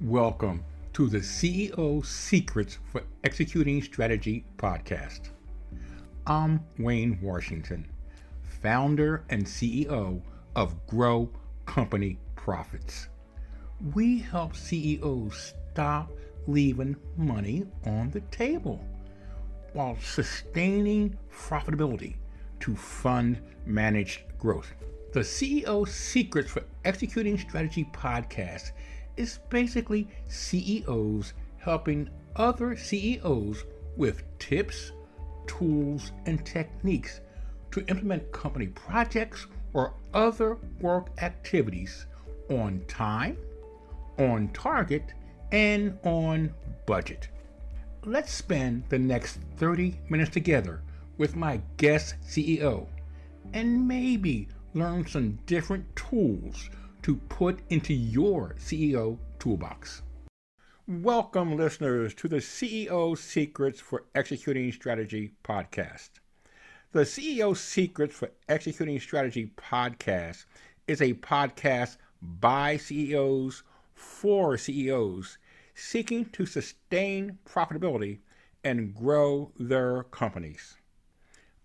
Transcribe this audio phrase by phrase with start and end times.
[0.00, 0.64] Welcome
[0.94, 5.28] to the CEO Secrets for Executing Strategy podcast.
[6.26, 7.86] I'm Wayne Washington,
[8.42, 10.20] founder and CEO
[10.56, 11.30] of Grow
[11.64, 13.08] Company Profits.
[13.94, 16.10] We help CEOs stop
[16.48, 18.84] leaving money on the table
[19.74, 22.16] while sustaining profitability
[22.60, 24.74] to fund managed growth.
[25.12, 28.72] The CEO Secrets for Executing Strategy podcast
[29.16, 33.64] is basically CEOs helping other CEOs
[33.96, 34.92] with tips,
[35.46, 37.20] tools, and techniques
[37.70, 42.06] to implement company projects or other work activities
[42.50, 43.36] on time,
[44.18, 45.12] on target,
[45.52, 46.52] and on
[46.86, 47.28] budget.
[48.04, 50.82] Let's spend the next 30 minutes together
[51.16, 52.86] with my guest CEO
[53.52, 56.68] and maybe learn some different tools
[57.04, 60.00] to put into your CEO toolbox.
[60.88, 66.08] Welcome, listeners, to the CEO Secrets for Executing Strategy podcast.
[66.92, 70.46] The CEO Secrets for Executing Strategy podcast
[70.88, 75.36] is a podcast by CEOs for CEOs
[75.74, 78.20] seeking to sustain profitability
[78.64, 80.78] and grow their companies.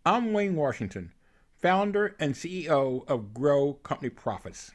[0.05, 1.13] I'm Wayne Washington,
[1.61, 4.71] founder and CEO of Grow Company Profits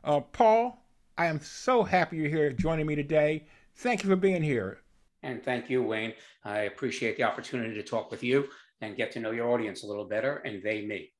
[0.04, 0.84] Uh, Paul,
[1.18, 3.44] I am so happy you're here joining me today.
[3.74, 4.80] Thank you for being here.
[5.22, 6.14] And thank you, Wayne.
[6.44, 8.48] I appreciate the opportunity to talk with you
[8.80, 11.10] and get to know your audience a little better and they me.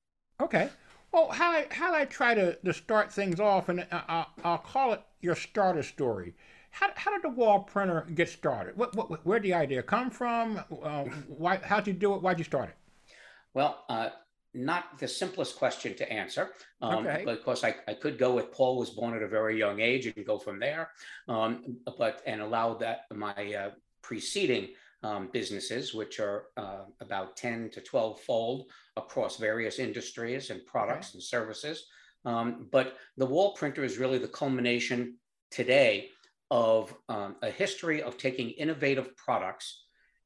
[0.40, 0.68] Okay.
[1.12, 4.92] Well, how I, how I try to, to start things off, and I, will call
[4.92, 6.34] it your starter story.
[6.70, 8.76] How, how did the wall printer get started?
[8.76, 10.62] What, what, where did the idea come from?
[10.82, 12.22] Uh, why, how'd you do it?
[12.22, 12.76] Why'd you start it?
[13.54, 14.10] Well, uh,
[14.54, 16.50] not the simplest question to answer
[16.82, 17.24] um, okay.
[17.24, 20.26] because I, I could go with Paul was born at a very young age and
[20.26, 20.90] go from there,
[21.28, 23.70] um, but and allow that my uh,
[24.02, 24.68] preceding
[25.02, 28.66] um, businesses, which are uh, about 10 to 12 fold
[28.96, 31.16] across various industries and products okay.
[31.16, 31.86] and services.
[32.24, 35.16] Um, but the wall printer is really the culmination
[35.50, 36.10] today
[36.50, 39.84] of um, a history of taking innovative products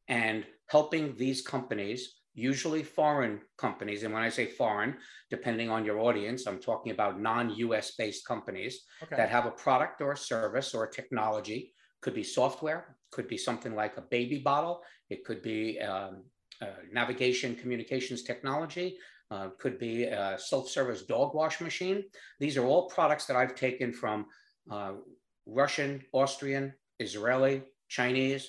[0.09, 4.05] and helping these companies, usually foreign companies.
[4.05, 4.97] And when I say foreign,
[5.31, 9.17] depending on your audience, I'm talking about non US based companies okay.
[9.17, 13.39] that have a product or a service or a technology could be software, could be
[13.39, 16.25] something like a baby bottle, it could be um,
[16.61, 18.97] uh, navigation communications technology,
[19.31, 22.03] uh, could be a self-service dog wash machine.
[22.41, 24.27] These are all products that I've taken from
[24.71, 24.93] uh,
[25.47, 28.49] Russian, Austrian, Israeli, Chinese,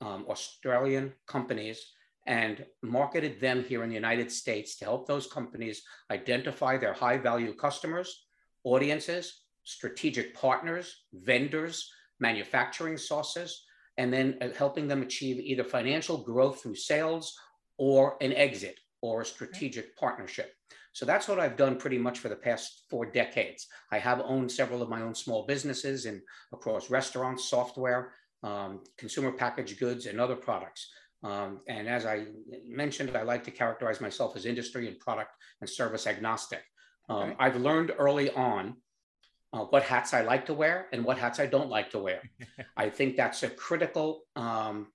[0.00, 1.92] um, Australian companies
[2.26, 7.16] and marketed them here in the United States to help those companies identify their high
[7.16, 8.26] value customers,
[8.64, 11.90] audiences, strategic partners, vendors,
[12.20, 13.65] manufacturing sources,
[13.98, 17.34] and then uh, helping them achieve either financial growth through sales
[17.78, 20.52] or an exit or a strategic partnership.
[20.92, 23.66] So that's what I've done pretty much for the past four decades.
[23.92, 28.12] I have owned several of my own small businesses and across restaurants, software,
[28.42, 30.88] um, consumer packaged goods, and other products.
[31.22, 32.26] Um, and as I
[32.66, 36.62] mentioned, I like to characterize myself as industry and product and service agnostic.
[37.08, 37.36] Um, okay.
[37.40, 38.76] I've learned early on
[39.56, 42.20] uh, what hats I like to wear and what hats I don't like to wear.
[42.76, 44.88] I think that's a critical um,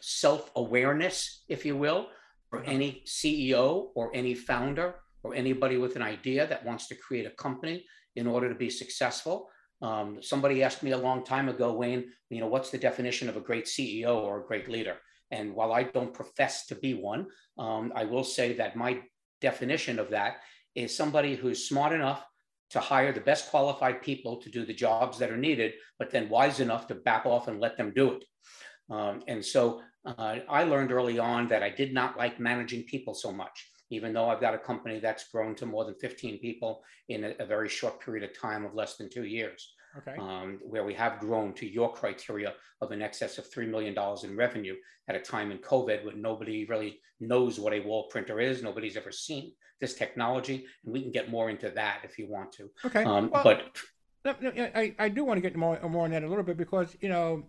[0.00, 2.08] self awareness, if you will,
[2.48, 2.70] for uh-huh.
[2.70, 7.30] any CEO or any founder or anybody with an idea that wants to create a
[7.30, 7.84] company
[8.16, 9.48] in order to be successful.
[9.82, 13.36] Um, somebody asked me a long time ago, Wayne, you know, what's the definition of
[13.36, 14.96] a great CEO or a great leader?
[15.30, 17.26] And while I don't profess to be one,
[17.58, 19.00] um, I will say that my
[19.40, 20.38] definition of that
[20.74, 22.24] is somebody who's smart enough
[22.70, 26.28] to hire the best qualified people to do the jobs that are needed, but then
[26.28, 28.24] wise enough to back off and let them do it.
[28.88, 33.14] Um, and so uh, I learned early on that I did not like managing people
[33.14, 36.82] so much, even though I've got a company that's grown to more than 15 people
[37.08, 40.16] in a, a very short period of time of less than two years okay.
[40.18, 43.94] um, where we have grown to your criteria of an excess of $3 million
[44.24, 44.74] in revenue
[45.08, 48.62] at a time in COVID when nobody really knows what a wall printer is.
[48.62, 50.66] Nobody's ever seen this technology.
[50.84, 52.70] And we can get more into that if you want to.
[52.84, 53.04] Okay.
[53.04, 53.78] Um, well, but
[54.24, 57.08] I, I do want to get more more on that a little bit because you
[57.08, 57.44] know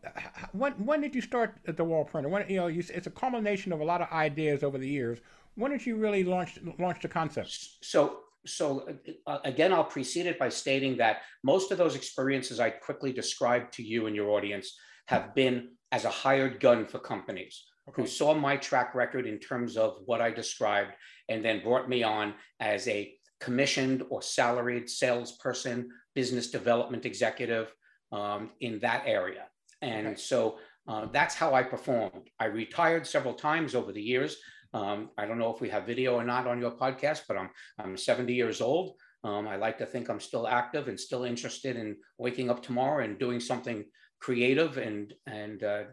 [0.54, 2.30] when when did you start at the wall printer?
[2.30, 5.20] When you know you, it's a culmination of a lot of ideas over the years.
[5.56, 7.58] When did you really launch launch the concept?
[7.82, 8.88] So so
[9.28, 13.74] uh, again, I'll precede it by stating that most of those experiences I quickly described
[13.74, 14.78] to you and your audience
[15.08, 18.02] have been as a hired gun for companies okay.
[18.02, 20.92] who saw my track record in terms of what I described
[21.30, 27.74] and then brought me on as a commissioned or salaried salesperson, business development executive
[28.12, 29.46] um, in that area.
[29.82, 30.16] And okay.
[30.16, 30.58] so
[30.88, 32.30] uh, that's how I performed.
[32.40, 34.38] I retired several times over the years.
[34.74, 37.50] Um, I don't know if we have video or not on your podcast, but I'm
[37.78, 38.96] I'm 70 years old.
[39.24, 43.04] Um, I like to think I'm still active and still interested in waking up tomorrow
[43.04, 43.86] and doing something
[44.20, 45.84] creative and and uh,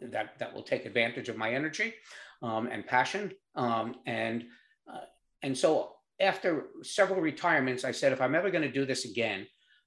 [0.00, 1.94] that that will take advantage of my energy
[2.42, 3.32] um, and passion.
[3.54, 4.44] Um, and
[4.92, 5.06] uh,
[5.42, 9.46] and so after several retirements, I said if I'm ever going to do this again,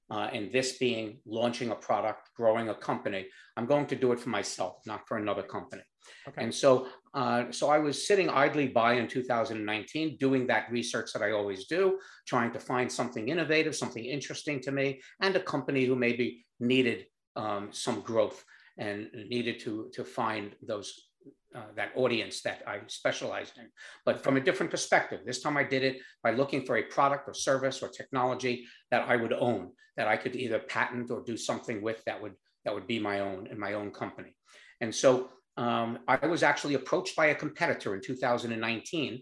[0.09, 4.19] uh, and this being launching a product, growing a company, I'm going to do it
[4.19, 5.81] for myself, not for another company.
[6.27, 6.43] Okay.
[6.43, 11.21] And so, uh, so I was sitting idly by in 2019, doing that research that
[11.21, 11.97] I always do,
[12.27, 17.05] trying to find something innovative, something interesting to me, and a company who maybe needed
[17.37, 18.43] um, some growth
[18.77, 21.07] and needed to to find those
[21.55, 23.67] uh, that audience that I specialized in,
[24.05, 25.21] but from a different perspective.
[25.25, 29.07] This time I did it by looking for a product or service or technology that
[29.07, 32.33] I would own, that I could either patent or do something with that would
[32.65, 34.35] that would be my own in my own company.
[34.81, 39.21] And so um, I was actually approached by a competitor in 2019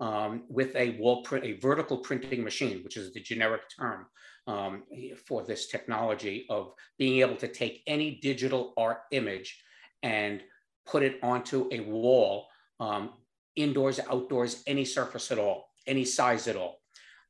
[0.00, 4.06] um, with a wall print, a vertical printing machine, which is the generic term
[4.46, 4.82] um,
[5.26, 9.62] for this technology of being able to take any digital art image
[10.02, 10.42] and
[10.86, 12.46] put it onto a wall,
[12.80, 13.10] um,
[13.56, 16.80] indoors, outdoors, any surface at all, any size at all.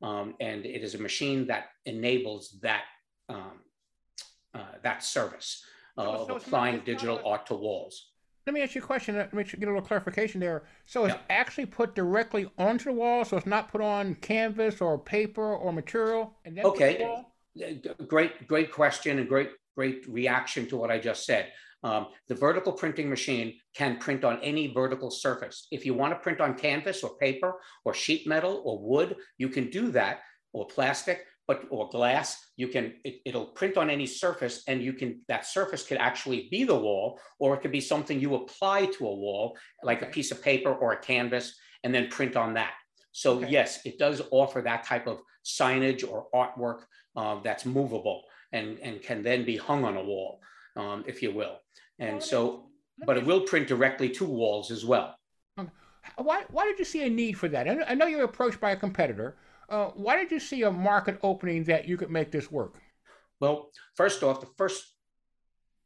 [0.01, 2.83] Um, and it is a machine that enables that
[3.29, 3.61] um,
[4.53, 5.65] uh, that service
[5.97, 8.11] uh, so, of applying digital art to walls.
[8.45, 9.15] Let me ask you a question.
[9.15, 10.63] Let me get a little clarification there.
[10.85, 11.21] So it's yeah.
[11.29, 15.73] actually put directly onto the wall, so it's not put on canvas or paper or
[15.73, 16.35] material.
[16.45, 17.23] And then okay,
[18.07, 21.51] great, great question and great, great reaction to what I just said.
[21.83, 25.67] Um, the vertical printing machine can print on any vertical surface.
[25.71, 29.49] If you want to print on canvas or paper or sheet metal or wood, you
[29.49, 30.21] can do that,
[30.53, 32.37] or plastic, but or glass.
[32.57, 36.47] You can it, will print on any surface, and you can that surface could actually
[36.51, 40.07] be the wall, or it could be something you apply to a wall, like okay.
[40.07, 42.73] a piece of paper or a canvas, and then print on that.
[43.11, 43.49] So okay.
[43.49, 46.81] yes, it does offer that type of signage or artwork
[47.15, 50.39] uh, that's movable and, and can then be hung on a wall,
[50.75, 51.57] um, if you will.
[51.99, 52.67] And so,
[53.05, 55.15] but it will print directly to walls as well.
[56.17, 57.67] Why, why did you see a need for that?
[57.87, 59.37] I know you're approached by a competitor.
[59.69, 62.79] Uh, why did you see a market opening that you could make this work?
[63.39, 64.95] Well, first off, the first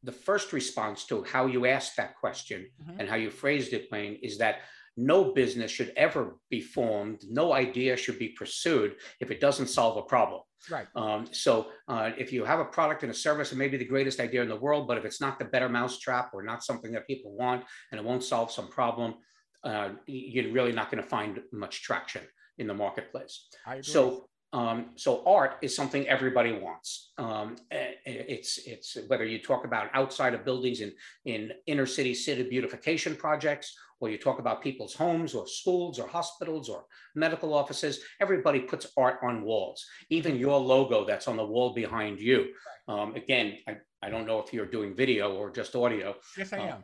[0.04, 3.00] the first response to how you asked that question mm-hmm.
[3.02, 4.60] and how you phrased it, Wayne, is that
[4.96, 9.98] no business should ever be formed, no idea should be pursued if it doesn't solve
[9.98, 10.42] a problem.
[10.70, 10.88] Right.
[10.96, 13.86] Um, so uh, if you have a product and a service, it may be the
[13.86, 16.92] greatest idea in the world, but if it's not the better mousetrap or not something
[16.94, 19.16] that people want and it won't solve some problem,
[19.64, 22.22] uh, you're really not going to find much traction
[22.60, 23.48] in the marketplace.
[23.82, 27.12] So um, so art is something everybody wants.
[27.20, 30.92] Um, it's it's whether you talk about outside of buildings in
[31.26, 36.08] in inner city city beautification projects, or you talk about people's homes or schools or
[36.08, 38.00] hospitals or medical offices.
[38.20, 39.86] Everybody puts art on walls.
[40.10, 42.48] Even your logo that's on the wall behind you.
[42.88, 46.16] Um, again, I, I don't know if you're doing video or just audio.
[46.36, 46.84] Yes, I um, am.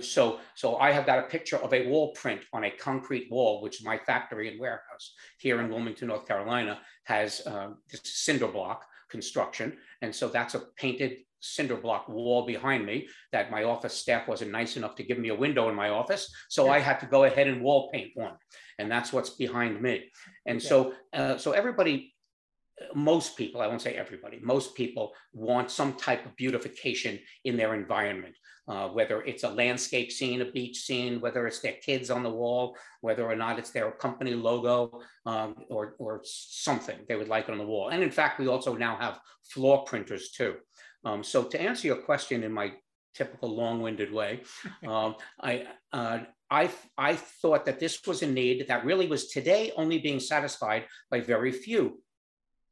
[0.00, 3.62] So, so I have got a picture of a wall print on a concrete wall,
[3.62, 8.84] which my factory and warehouse here in Wilmington, North Carolina, has uh, this cinder block
[9.08, 9.76] construction.
[10.02, 14.50] And so that's a painted cinder block wall behind me that my office staff wasn't
[14.50, 16.30] nice enough to give me a window in my office.
[16.48, 16.72] So yeah.
[16.72, 18.34] I had to go ahead and wall paint one.
[18.78, 20.10] And that's what's behind me.
[20.46, 20.66] And okay.
[20.66, 22.14] so, uh, so everybody
[22.94, 27.74] most people, I won't say everybody, most people want some type of beautification in their
[27.74, 28.36] environment,
[28.68, 32.30] uh, whether it's a landscape scene, a beach scene, whether it's their kids on the
[32.30, 37.48] wall, whether or not it's their company logo um, or, or something they would like
[37.48, 37.88] on the wall.
[37.90, 40.56] And in fact, we also now have floor printers too.
[41.04, 42.72] Um, so to answer your question in my
[43.14, 44.42] typical long-winded way,
[44.86, 46.20] um, I, uh,
[46.50, 50.86] I, I thought that this was a need that really was today only being satisfied
[51.10, 52.00] by very few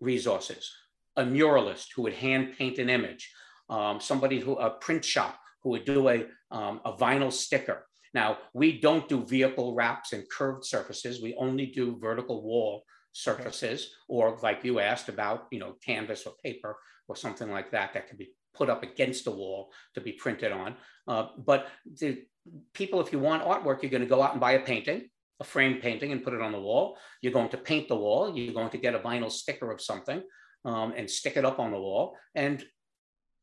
[0.00, 0.70] resources,
[1.16, 3.32] a muralist who would hand paint an image,
[3.68, 7.86] um, somebody who, a print shop who would do a, um, a vinyl sticker.
[8.14, 11.20] Now, we don't do vehicle wraps and curved surfaces.
[11.20, 13.90] We only do vertical wall surfaces, okay.
[14.08, 16.76] or like you asked about, you know, canvas or paper
[17.08, 20.52] or something like that that can be put up against the wall to be printed
[20.52, 20.76] on.
[21.08, 21.68] Uh, but
[22.00, 22.22] the
[22.72, 25.08] people, if you want artwork, you're going to go out and buy a painting,
[25.40, 26.96] a frame painting, and put it on the wall.
[27.20, 28.36] You're going to paint the wall.
[28.36, 30.22] You're going to get a vinyl sticker of something
[30.64, 32.16] um, and stick it up on the wall.
[32.34, 32.64] And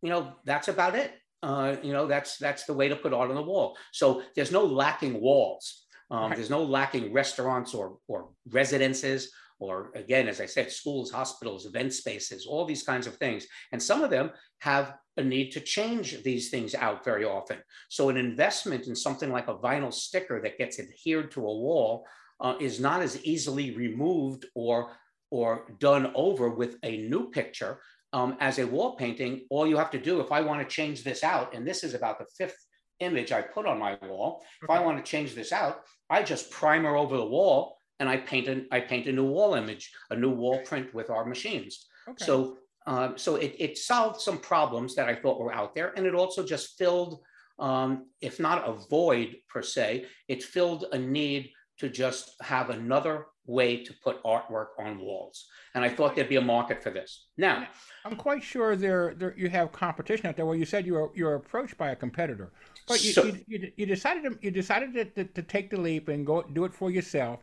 [0.02, 1.14] you know that's about it.
[1.42, 3.78] Uh, you know that's that's the way to put art on the wall.
[3.92, 5.86] So there's no lacking walls.
[6.12, 6.36] Um, right.
[6.36, 11.94] There's no lacking restaurants or or residences or again, as I said, schools, hospitals, event
[11.94, 13.46] spaces, all these kinds of things.
[13.72, 17.58] And some of them have a need to change these things out very often.
[17.90, 22.06] So an investment in something like a vinyl sticker that gets adhered to a wall
[22.40, 24.92] uh, is not as easily removed or,
[25.30, 27.80] or done over with a new picture
[28.12, 29.46] um, as a wall painting.
[29.50, 31.94] All you have to do, if I want to change this out, and this is
[31.94, 32.58] about the fifth
[33.00, 36.52] image I put on my wall, if I want to change this out, I just
[36.52, 40.16] primer over the wall and I paint a, I paint a new wall image, a
[40.16, 41.86] new wall print with our machines.
[42.08, 42.26] Okay.
[42.26, 46.06] So um, so it, it solved some problems that I thought were out there, and
[46.06, 47.20] it also just filled,
[47.60, 53.28] um, if not a void per se, it filled a need to just have another
[53.46, 55.48] way to put artwork on walls.
[55.76, 57.28] And I thought there'd be a market for this.
[57.38, 57.68] Now,
[58.06, 60.46] I'm quite sure there, there you have competition out there.
[60.46, 62.52] Well, you said you were you were approached by a competitor,
[62.88, 65.80] but you, so, you, you, you, decided to, you decided to, to, to, take the
[65.80, 67.40] leap and go do it for yourself.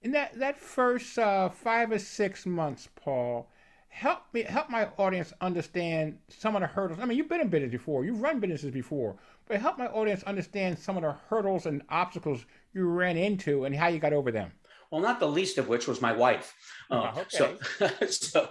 [0.00, 3.48] In that that first uh, five or six months, Paul,
[3.88, 7.00] help me help my audience understand some of the hurdles.
[7.00, 10.22] I mean, you've been in business before, you've run businesses before, but help my audience
[10.22, 14.30] understand some of the hurdles and obstacles you ran into and how you got over
[14.30, 14.52] them.
[14.90, 16.54] Well, not the least of which was my wife.
[16.90, 17.56] Uh, oh, okay.
[17.78, 18.48] So, so,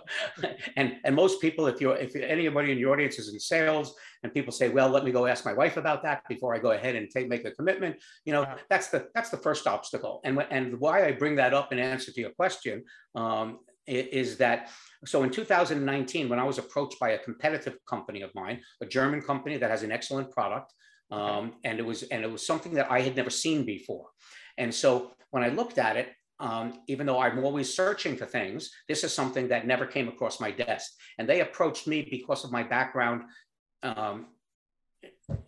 [0.75, 4.33] and and most people, if you're if anybody in your audience is in sales, and
[4.33, 6.95] people say, "Well, let me go ask my wife about that before I go ahead
[6.95, 8.57] and take make a commitment," you know, uh-huh.
[8.69, 10.21] that's the that's the first obstacle.
[10.23, 12.83] And and why I bring that up in answer to your question
[13.15, 14.69] um, is that
[15.05, 19.21] so in 2019, when I was approached by a competitive company of mine, a German
[19.21, 20.73] company that has an excellent product,
[21.11, 24.07] um, and it was and it was something that I had never seen before.
[24.57, 28.71] And so when I looked at it, um, even though I'm always searching for things,
[28.87, 30.91] this is something that never came across my desk.
[31.17, 33.23] And they approached me because of my background
[33.83, 34.27] um,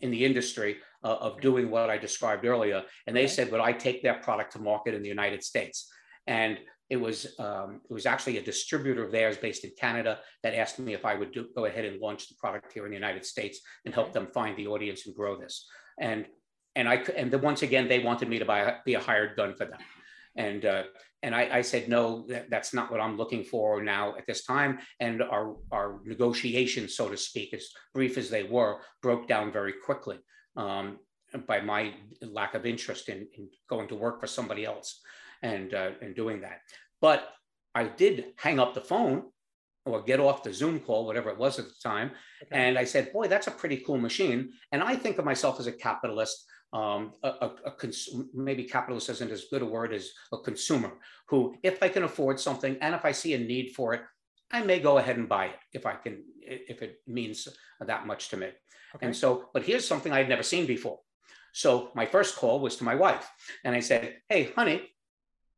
[0.02, 2.84] in the industry uh, of doing what I described earlier.
[3.08, 5.90] And they said, would I take their product to market in the United States?
[6.28, 6.58] And
[6.90, 10.80] it was um, it was actually a distributor of theirs based in Canada that asked
[10.80, 13.26] me if I would do, go ahead and launch the product here in the United
[13.26, 15.68] States and help them find the audience and grow this.
[16.00, 16.26] And
[16.76, 19.54] and I and then once again they wanted me to buy be a hired gun
[19.56, 19.80] for them.
[20.40, 20.84] And uh,
[21.22, 24.46] and I, I, said no, that, that's not what I'm looking for now at this
[24.46, 24.80] time.
[25.02, 29.74] And our our negotiations, so to speak, as brief as they were, broke down very
[29.86, 30.18] quickly
[30.56, 31.00] um,
[31.46, 35.02] by my lack of interest in, in, going to work for somebody else
[35.44, 36.62] and uh, and doing that.
[37.02, 37.28] But
[37.76, 39.24] I did hang up the phone
[39.86, 42.12] or get off the Zoom call, whatever it was at the time.
[42.44, 42.56] Okay.
[42.56, 44.52] And I said, boy, that's a pretty cool machine.
[44.72, 49.10] And I think of myself as a capitalist um, a, a, a cons- maybe capitalist
[49.10, 50.92] isn't as good a word as a consumer
[51.28, 54.02] who, if I can afford something and if I see a need for it,
[54.52, 57.48] I may go ahead and buy it if I can, if it means
[57.80, 58.48] that much to me.
[58.96, 59.06] Okay.
[59.06, 61.00] And so, but here's something I'd never seen before.
[61.54, 63.30] So my first call was to my wife,
[63.64, 64.84] and I said, "Hey, honey,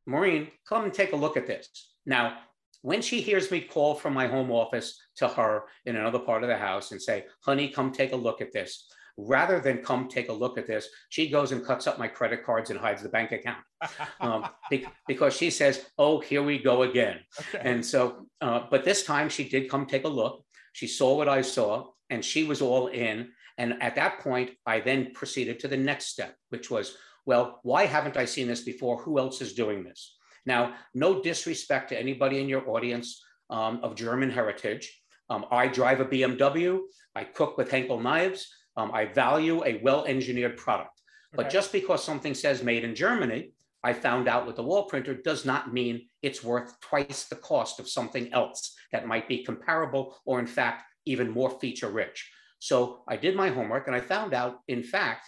[0.05, 2.37] Maureen, come and take a look at this." Now,
[2.81, 6.49] when she hears me call from my home office to her in another part of
[6.49, 10.29] the house and say, "Honey, come take a look at this," rather than come take
[10.29, 13.09] a look at this, she goes and cuts up my credit cards and hides the
[13.09, 13.63] bank account
[14.19, 17.61] um, be- because she says, "Oh, here we go again." Okay.
[17.61, 20.43] And so, uh, but this time she did come take a look.
[20.73, 23.31] She saw what I saw, and she was all in.
[23.57, 26.95] And at that point, I then proceeded to the next step, which was,
[27.25, 29.03] well, why haven't I seen this before?
[29.03, 30.15] Who else is doing this?
[30.45, 35.01] Now, no disrespect to anybody in your audience um, of German heritage.
[35.29, 36.79] Um, I drive a BMW.
[37.15, 38.47] I cook with Henkel knives.
[38.77, 41.01] Um, I value a well-engineered product.
[41.33, 41.43] Okay.
[41.43, 43.51] But just because something says made in Germany,
[43.83, 47.79] I found out with the wall printer does not mean it's worth twice the cost
[47.79, 52.29] of something else that might be comparable or in fact even more feature rich.
[52.59, 55.27] So I did my homework and I found out, in fact,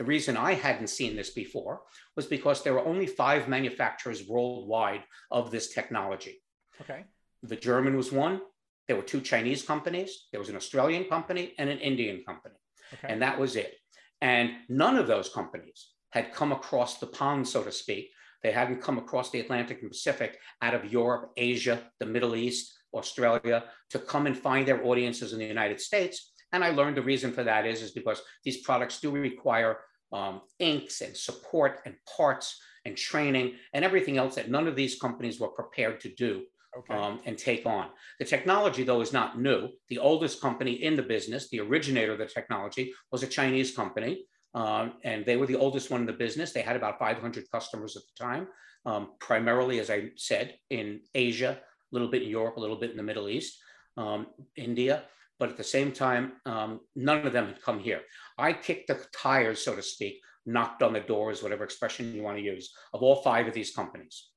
[0.00, 1.82] the reason I hadn't seen this before
[2.16, 6.40] was because there were only five manufacturers worldwide of this technology.
[6.80, 7.04] Okay.
[7.42, 8.40] The German was one.
[8.88, 10.28] There were two Chinese companies.
[10.30, 12.54] There was an Australian company and an Indian company.
[12.94, 13.12] Okay.
[13.12, 13.74] And that was it.
[14.22, 18.08] And none of those companies had come across the pond, so to speak.
[18.42, 22.72] They hadn't come across the Atlantic and Pacific out of Europe, Asia, the Middle East,
[22.94, 26.32] Australia to come and find their audiences in the United States.
[26.52, 29.76] And I learned the reason for that is, is because these products do require
[30.12, 34.98] um, inks and support and parts and training and everything else that none of these
[34.98, 36.42] companies were prepared to do
[36.76, 36.94] okay.
[36.94, 37.88] um, and take on.
[38.18, 39.68] The technology, though, is not new.
[39.88, 44.24] The oldest company in the business, the originator of the technology, was a Chinese company.
[44.54, 46.52] Um, and they were the oldest one in the business.
[46.52, 48.48] They had about 500 customers at the time,
[48.84, 52.90] um, primarily, as I said, in Asia, a little bit in Europe, a little bit
[52.90, 53.58] in the Middle East,
[53.96, 54.26] um,
[54.56, 55.04] India.
[55.38, 58.02] But at the same time, um, none of them had come here.
[58.40, 62.38] I kicked the tires, so to speak, knocked on the doors, whatever expression you want
[62.38, 64.30] to use, of all five of these companies.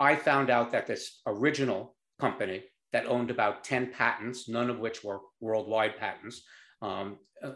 [0.00, 5.04] I found out that this original company that owned about 10 patents, none of which
[5.04, 6.42] were worldwide patents,
[6.82, 7.52] um, uh,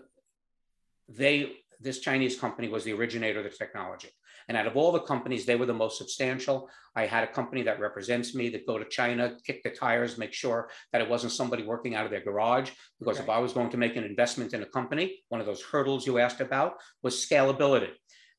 [1.09, 4.09] they this Chinese company was the originator of the technology.
[4.49, 6.71] And out of all the companies, they were the most substantial.
[6.97, 10.33] I had a company that represents me that go to China, kick the tires, make
[10.33, 12.71] sure that it wasn't somebody working out of their garage.
[12.99, 13.25] Because okay.
[13.25, 16.07] if I was going to make an investment in a company, one of those hurdles
[16.07, 17.91] you asked about was scalability.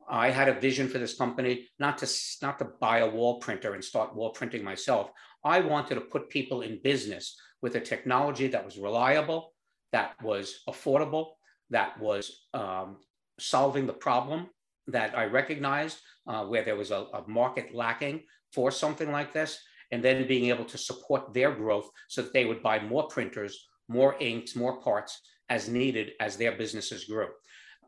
[0.10, 2.10] I had a vision for this company, not to
[2.42, 5.12] not to buy a wall printer and start wall printing myself.
[5.44, 9.54] I wanted to put people in business with a technology that was reliable,
[9.92, 11.34] that was affordable,
[11.70, 12.98] that was um,
[13.40, 14.48] solving the problem
[14.92, 19.60] that I recognized uh, where there was a, a market lacking for something like this,
[19.92, 23.68] and then being able to support their growth so that they would buy more printers,
[23.88, 27.28] more inks, more parts as needed as their businesses grew.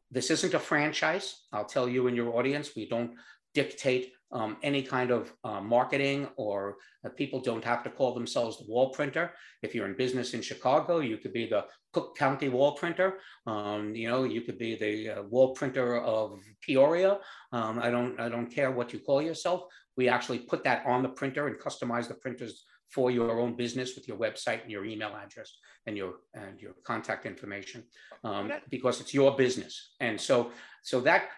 [0.10, 1.42] This isn't a franchise.
[1.54, 3.14] I'll tell you in your audience, we don't
[3.54, 8.58] dictate um, any kind of uh, marketing or uh, people don't have to call themselves
[8.58, 9.34] the wall printer.
[9.62, 13.20] If you're in business in Chicago, you could be the Cook County wall printer.
[13.46, 17.20] Um, you know, you could be the uh, wall printer of Peoria.
[17.52, 19.64] Um, I don't, I don't care what you call yourself.
[19.98, 23.96] We actually put that on the printer and customize the printers for your own business
[23.96, 25.58] with your website and your email address
[25.88, 27.84] and your and your contact information
[28.24, 30.52] um, because it's your business and so
[30.84, 31.30] so that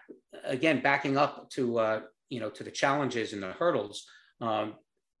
[0.44, 2.00] again backing up to uh,
[2.34, 4.06] you know to the challenges and the hurdles
[4.40, 4.74] um,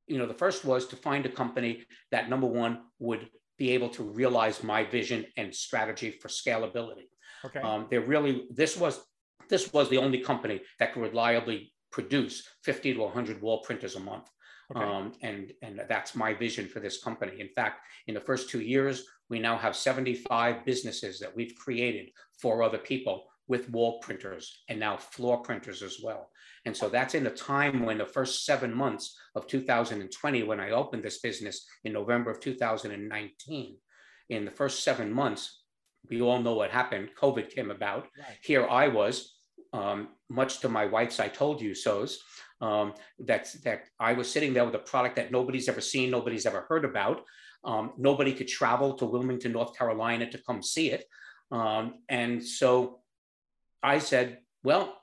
[0.06, 1.72] you know the first was to find a company
[2.10, 7.08] that number one would be able to realize my vision and strategy for scalability
[7.44, 8.94] okay um, there really this was
[9.48, 14.00] this was the only company that could reliably produce 50 to 100 wall printers a
[14.00, 14.28] month
[14.74, 14.84] Okay.
[14.84, 17.40] Um, and, and that's my vision for this company.
[17.40, 22.10] In fact, in the first two years, we now have 75 businesses that we've created
[22.40, 26.30] for other people with wall printers and now floor printers as well.
[26.64, 30.70] And so that's in a time when the first seven months of 2020, when I
[30.70, 33.76] opened this business in November of 2019,
[34.30, 35.62] in the first seven months,
[36.08, 37.10] we all know what happened.
[37.20, 38.08] COVID came about.
[38.18, 38.38] Right.
[38.42, 39.34] Here I was,
[39.72, 42.22] um, much to my wife's I told you so's,
[42.60, 46.46] um, that, that I was sitting there with a product that nobody's ever seen, nobody's
[46.46, 47.22] ever heard about.
[47.64, 51.04] Um, nobody could travel to Wilmington, North Carolina to come see it.
[51.50, 53.00] Um, and so
[53.84, 54.96] I said, well,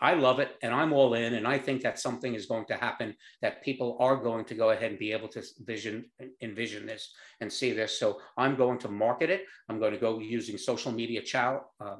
[0.00, 1.34] I love it and I'm all in.
[1.34, 4.70] And I think that something is going to happen that people are going to go
[4.70, 6.06] ahead and be able to vision,
[6.40, 7.12] envision this
[7.42, 7.98] and see this.
[7.98, 9.44] So I'm going to market it.
[9.68, 11.96] I'm going to go using social media channel, uh,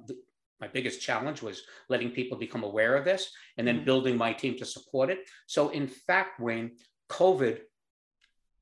[0.60, 3.84] my biggest challenge was letting people become aware of this and then mm-hmm.
[3.86, 5.20] building my team to support it.
[5.46, 6.72] So, in fact, Wayne,
[7.08, 7.60] COVID,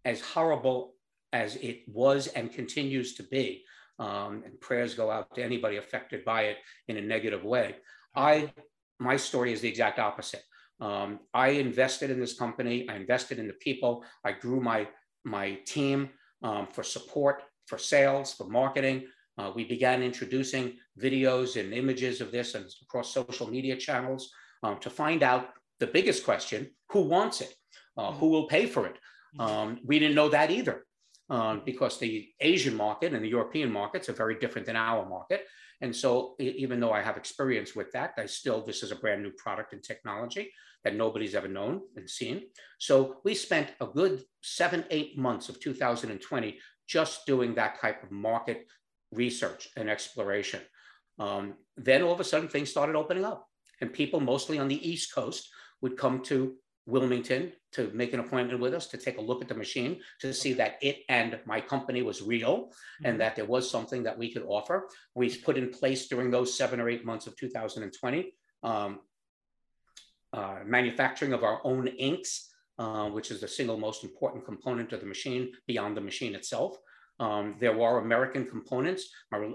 [0.04, 0.94] as horrible
[1.32, 3.64] as it was and continues to be,
[3.98, 6.58] um, and prayers go out to anybody affected by it
[6.88, 7.76] in a negative way.
[8.14, 8.52] I,
[8.98, 10.42] my story is the exact opposite.
[10.80, 12.88] Um, I invested in this company.
[12.88, 14.04] I invested in the people.
[14.24, 14.88] I grew my
[15.24, 16.10] my team
[16.42, 19.06] um, for support, for sales, for marketing.
[19.36, 24.30] Uh, we began introducing videos and images of this and across social media channels
[24.62, 27.54] um, to find out the biggest question who wants it?
[27.96, 28.96] Uh, who will pay for it?
[29.38, 29.40] Mm-hmm.
[29.40, 30.84] Um, we didn't know that either
[31.30, 35.44] um, because the Asian market and the European markets are very different than our market.
[35.80, 39.22] And so, even though I have experience with that, I still, this is a brand
[39.22, 42.42] new product and technology that nobody's ever known and seen.
[42.78, 48.10] So, we spent a good seven, eight months of 2020 just doing that type of
[48.10, 48.66] market
[49.12, 50.60] research and exploration.
[51.18, 53.46] Um, then all of a sudden things started opening up
[53.80, 55.48] and people mostly on the East Coast
[55.80, 56.54] would come to
[56.88, 60.32] Wilmington to make an appointment with us to take a look at the machine to
[60.32, 63.04] see that it and my company was real mm-hmm.
[63.06, 64.88] and that there was something that we could offer.
[65.14, 69.00] We put in place during those seven or eight months of 2020 um,
[70.32, 75.00] uh, manufacturing of our own inks, uh, which is the single most important component of
[75.00, 76.78] the machine beyond the machine itself.
[77.20, 79.10] Um, there were American components.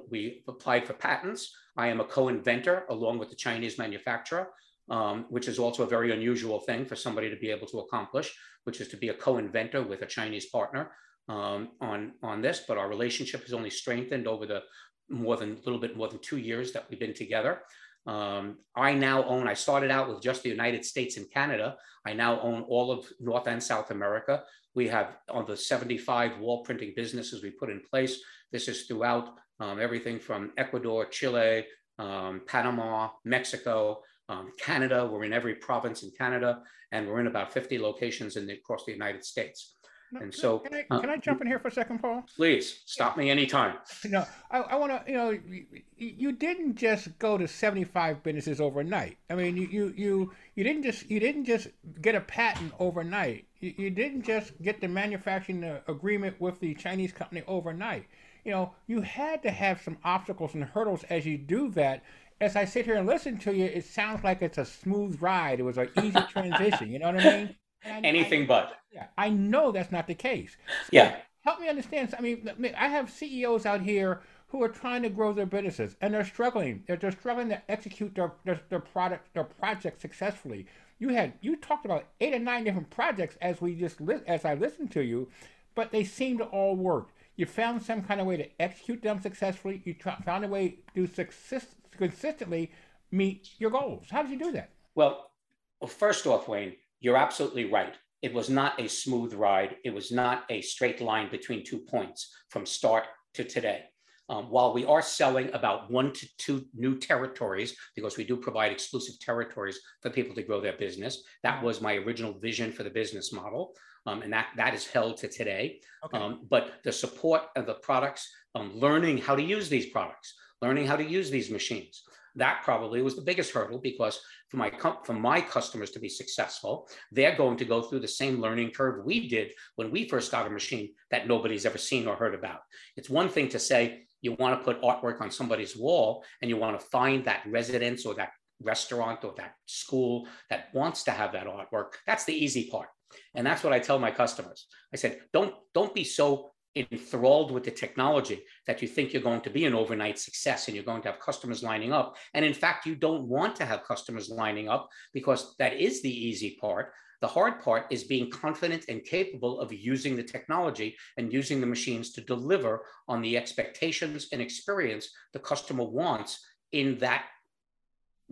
[0.09, 1.55] We applied for patents.
[1.77, 4.49] I am a co-inventor along with the Chinese manufacturer,
[4.89, 8.35] um, which is also a very unusual thing for somebody to be able to accomplish,
[8.63, 10.91] which is to be a co-inventor with a Chinese partner
[11.29, 12.63] um, on, on this.
[12.67, 14.61] But our relationship has only strengthened over the
[15.09, 17.61] more than a little bit more than two years that we've been together.
[18.05, 21.77] Um, I now own, I started out with just the United States and Canada.
[22.05, 24.43] I now own all of North and South America.
[24.75, 28.19] We have on the 75 wall printing businesses we put in place.
[28.51, 31.65] This is throughout um, everything from Ecuador, Chile,
[31.99, 35.07] um, Panama, Mexico, um, Canada.
[35.11, 38.85] We're in every province in Canada, and we're in about 50 locations in the, across
[38.85, 39.75] the United States.
[40.13, 42.23] No, and so, can I, can I, jump in here for a second, Paul?
[42.35, 43.77] Please stop me anytime.
[44.05, 45.11] No, I, I want to.
[45.11, 45.65] You know, you,
[45.97, 49.17] you, didn't just go to seventy-five businesses overnight.
[49.31, 53.47] I mean, you, you you you didn't just you didn't just get a patent overnight.
[53.59, 58.05] You, you didn't just get the manufacturing uh, agreement with the Chinese company overnight.
[58.45, 62.03] You know, you had to have some obstacles and hurdles as you do that.
[62.41, 65.59] As I sit here and listen to you, it sounds like it's a smooth ride.
[65.59, 66.91] It was an easy transition.
[66.91, 67.55] You know what I mean?
[67.85, 68.77] Anything I, but.
[68.91, 70.55] Yeah, I know that's not the case.
[70.67, 71.17] So yeah.
[71.43, 72.13] Help me understand.
[72.17, 76.13] I mean, I have CEOs out here who are trying to grow their businesses and
[76.13, 76.83] they're struggling.
[76.87, 80.67] They're, they're struggling to execute their, their, their product, their project successfully.
[80.99, 84.45] You had you talked about eight or nine different projects as we just li- as
[84.45, 85.27] I listened to you,
[85.75, 87.09] but they seem to all work.
[87.35, 89.81] You found some kind of way to execute them successfully.
[89.83, 92.71] You found a way to success- consistently
[93.11, 94.07] meet your goals.
[94.09, 94.71] How did you do that?
[94.95, 95.31] Well,
[95.79, 97.95] well, first off, Wayne, you're absolutely right.
[98.21, 99.75] It was not a smooth ride.
[99.83, 103.83] It was not a straight line between two points from start to today.
[104.29, 108.71] Um, while we are selling about one to two new territories, because we do provide
[108.71, 112.89] exclusive territories for people to grow their business, that was my original vision for the
[112.89, 113.75] business model.
[114.05, 115.81] Um, and that, that is held to today.
[116.05, 116.17] Okay.
[116.17, 120.87] Um, but the support of the products, um, learning how to use these products, learning
[120.87, 122.03] how to use these machines,
[122.35, 124.15] that probably was the biggest hurdle because
[124.49, 124.71] for my
[125.07, 129.05] for my customers to be successful, they're going to go through the same learning curve
[129.05, 132.61] we did when we first got a machine that nobody's ever seen or heard about.
[132.97, 136.57] It's one thing to say you want to put artwork on somebody's wall and you
[136.57, 141.33] want to find that residence or that restaurant or that school that wants to have
[141.33, 141.91] that artwork.
[142.07, 142.87] That's the easy part.
[143.35, 144.65] And that's what I tell my customers.
[144.93, 149.41] I said, don't don't be so enthralled with the technology that you think you're going
[149.41, 152.15] to be an overnight success and you're going to have customers lining up.
[152.33, 156.27] And in fact, you don't want to have customers lining up because that is the
[156.27, 156.93] easy part.
[157.21, 161.67] The hard part is being confident and capable of using the technology and using the
[161.67, 167.25] machines to deliver on the expectations and experience the customer wants in that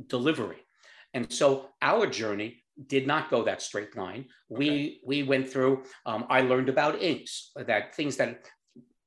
[0.08, 0.58] delivery.
[1.14, 4.26] And so our journey did not go that straight line.
[4.50, 5.00] We okay.
[5.06, 5.84] we went through.
[6.06, 8.48] Um, I learned about inks, that things that.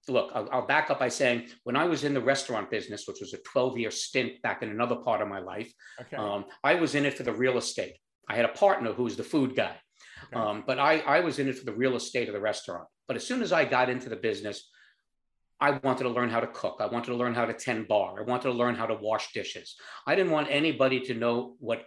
[0.06, 3.20] Look, I'll, I'll, back up by saying when I was in the restaurant business, which
[3.20, 6.18] was a 12 year stint back in another part of my life, okay.
[6.18, 7.96] um, I was in it for the real estate.
[8.28, 9.74] I had a partner who was the food guy,
[10.26, 10.36] okay.
[10.38, 12.86] um, but I, I was in it for the real estate of the restaurant.
[13.08, 14.68] But as soon as I got into the business,
[15.58, 16.76] I wanted to learn how to cook.
[16.80, 18.20] I wanted to learn how to tend bar.
[18.20, 19.76] I wanted to learn how to wash dishes.
[20.06, 21.84] I didn't want anybody to know what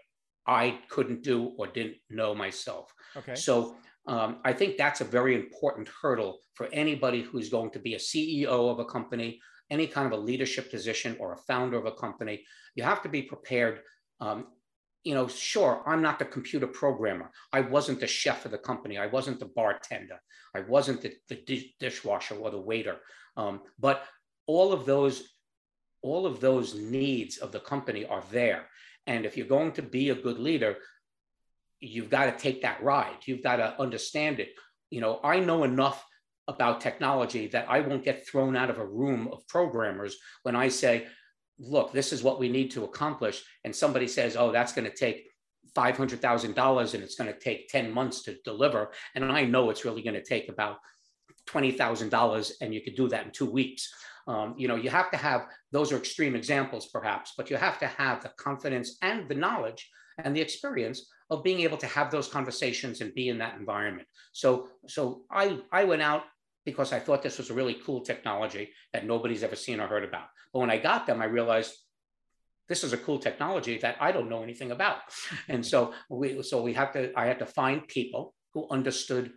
[0.47, 2.93] I couldn't do or didn't know myself.
[3.15, 3.35] Okay.
[3.35, 3.75] So
[4.07, 7.99] um, I think that's a very important hurdle for anybody who's going to be a
[7.99, 11.91] CEO of a company, any kind of a leadership position or a founder of a
[11.91, 12.43] company.
[12.75, 13.81] You have to be prepared.
[14.21, 14.47] Um,
[15.03, 17.31] you know, sure, I'm not the computer programmer.
[17.53, 18.97] I wasn't the chef of the company.
[18.97, 20.19] I wasn't the bartender.
[20.55, 22.97] I wasn't the, the dishwasher or the waiter.
[23.35, 24.03] Um, but
[24.47, 25.23] all of those,
[26.01, 28.67] all of those needs of the company are there.
[29.07, 30.77] And if you're going to be a good leader,
[31.79, 33.17] you've got to take that ride.
[33.25, 34.49] You've got to understand it.
[34.89, 36.05] You know, I know enough
[36.47, 40.69] about technology that I won't get thrown out of a room of programmers when I
[40.69, 41.07] say,
[41.59, 43.43] look, this is what we need to accomplish.
[43.63, 45.27] And somebody says, oh, that's going to take
[45.75, 48.91] $500,000 and it's going to take 10 months to deliver.
[49.15, 50.77] And I know it's really going to take about
[51.49, 53.93] $20,000 and you could do that in two weeks.
[54.27, 57.79] Um, you know, you have to have, those are extreme examples perhaps, but you have
[57.79, 59.89] to have the confidence and the knowledge
[60.23, 64.07] and the experience of being able to have those conversations and be in that environment.
[64.33, 66.23] So, so I, I went out
[66.65, 70.03] because I thought this was a really cool technology that nobody's ever seen or heard
[70.03, 70.27] about.
[70.51, 71.73] But when I got them, I realized
[72.67, 74.97] this is a cool technology that I don't know anything about.
[75.47, 79.31] And so we, so we have to, I had to find people who understood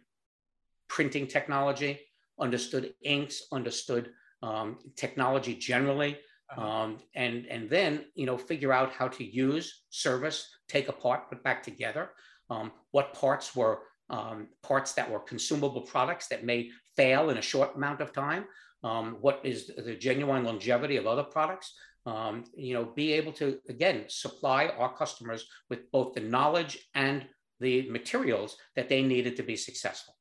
[0.89, 2.01] printing technology,
[2.41, 4.11] understood inks, understood
[4.43, 6.19] um, technology generally,
[6.51, 6.67] uh-huh.
[6.67, 11.43] um, and and then you know figure out how to use, service, take apart, put
[11.43, 12.11] back together.
[12.49, 17.43] Um, what parts were um, parts that were consumable products that may fail in a
[17.43, 18.45] short amount of time?
[18.83, 21.75] Um, what is the genuine longevity of other products?
[22.07, 27.27] Um, you know, be able to again supply our customers with both the knowledge and
[27.61, 30.15] the materials that they needed to be successful.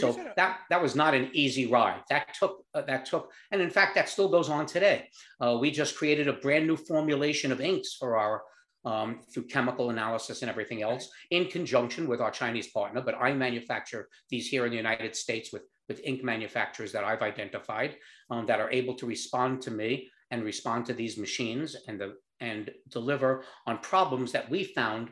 [0.00, 2.02] So that that was not an easy ride.
[2.10, 5.08] That took uh, that took, and in fact, that still goes on today.
[5.40, 8.42] Uh, we just created a brand new formulation of inks for our
[8.86, 13.02] um, through chemical analysis and everything else in conjunction with our Chinese partner.
[13.02, 17.22] But I manufacture these here in the United States with, with ink manufacturers that I've
[17.22, 17.96] identified
[18.30, 22.14] um, that are able to respond to me and respond to these machines and, the,
[22.40, 25.10] and deliver on problems that we found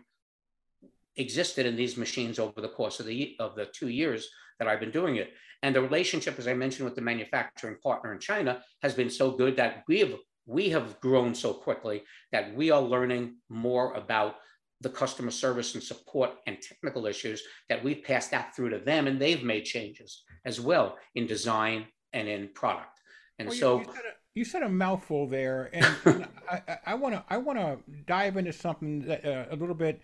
[1.17, 4.81] existed in these machines over the course of the, of the two years that I've
[4.81, 5.33] been doing it.
[5.63, 9.31] And the relationship, as I mentioned, with the manufacturing partner in China has been so
[9.31, 10.15] good that we have
[10.47, 14.37] we have grown so quickly that we are learning more about
[14.83, 19.07] the customer service and support and technical issues that we've passed that through to them
[19.07, 23.01] and they've made changes as well in design and in product
[23.39, 26.29] and well, so you, you, said a, you, said a, mouthful there and,
[26.87, 30.03] I want to i want to dive into something that, uh, a little bit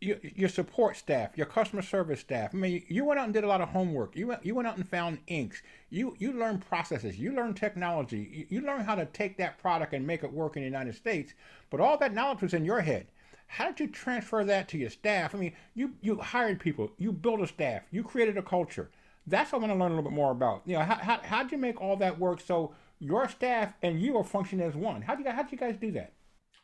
[0.00, 2.54] your, your support staff, your customer service staff.
[2.54, 4.16] I mean, you went out and did a lot of homework.
[4.16, 5.62] You went, you went out and found inks.
[5.90, 7.18] You you learned processes.
[7.18, 8.28] You learned technology.
[8.32, 10.94] You, you learned how to take that product and make it work in the United
[10.94, 11.34] States.
[11.70, 13.08] But all that knowledge was in your head.
[13.48, 15.34] How did you transfer that to your staff?
[15.34, 16.92] I mean, you you hired people.
[16.98, 17.82] You built a staff.
[17.90, 18.90] You created a culture.
[19.26, 20.62] That's what I want to learn a little bit more about.
[20.64, 24.00] You know, how how how did you make all that work so your staff and
[24.00, 25.02] you are functioning as one?
[25.02, 26.12] How do you how did you guys do that?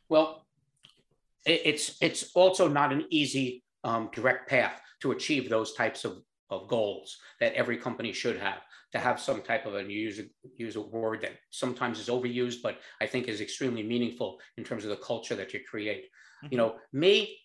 [0.08, 0.43] Well,
[1.46, 6.68] it's it's also not an easy um, direct path to achieve those types of, of
[6.68, 8.58] goals that every company should have.
[8.92, 10.20] To have some type of a use
[10.56, 14.84] use a word that sometimes is overused but i think is extremely meaningful in terms
[14.84, 16.04] of the culture that you create.
[16.04, 16.52] Mm-hmm.
[16.52, 17.36] you know me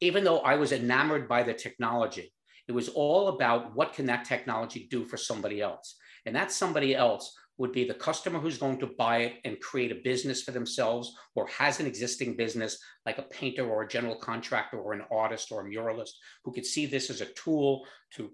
[0.00, 2.32] even though i was enamored by the technology
[2.68, 5.96] it was all about what can that technology do for somebody else?
[6.26, 9.92] And that somebody else would be the customer who's going to buy it and create
[9.92, 14.16] a business for themselves or has an existing business like a painter or a general
[14.16, 16.12] contractor or an artist or a muralist
[16.44, 18.30] who could see this as a tool to,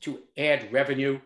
[0.00, 1.18] to add revenue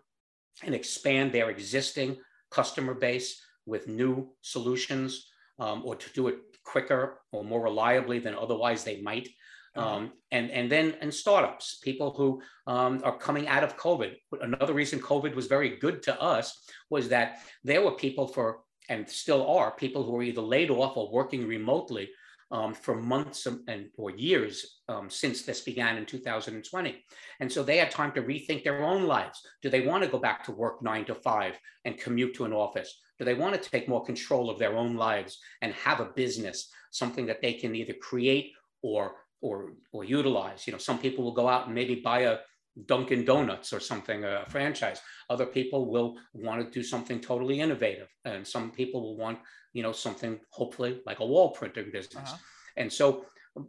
[0.62, 2.16] and expand their existing
[2.50, 8.34] customer base with new solutions um, or to do it quicker or more reliably than
[8.34, 9.28] otherwise they might.
[9.74, 14.14] Um, and and then and startups, people who um, are coming out of COVID.
[14.40, 19.08] Another reason COVID was very good to us was that there were people for and
[19.08, 22.10] still are people who are either laid off or working remotely
[22.50, 27.02] um, for months and or years um, since this began in 2020.
[27.40, 29.40] And so they had time to rethink their own lives.
[29.62, 32.52] Do they want to go back to work nine to five and commute to an
[32.52, 33.00] office?
[33.18, 36.70] Do they want to take more control of their own lives and have a business,
[36.90, 40.66] something that they can either create or or or utilize.
[40.66, 42.38] You know, some people will go out and maybe buy a
[42.86, 45.00] Dunkin' Donuts or something, a franchise.
[45.28, 49.38] Other people will want to do something totally innovative, and some people will want,
[49.74, 52.30] you know, something hopefully like a wall printing business.
[52.30, 52.36] Uh-huh.
[52.78, 53.26] And so,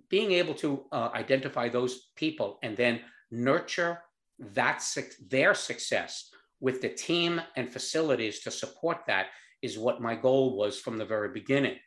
[0.09, 3.99] being able to uh, identify those people and then nurture
[4.39, 4.81] that
[5.27, 6.29] their success
[6.61, 9.27] with the team and facilities to support that
[9.61, 11.77] is what my goal was from the very beginning.